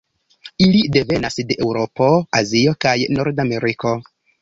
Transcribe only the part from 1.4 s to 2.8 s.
de Eŭropo, Azio,